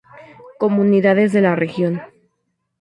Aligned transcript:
Comunidades 0.57 1.31
de 1.31 1.41
la 1.41 1.55
región 1.55 2.01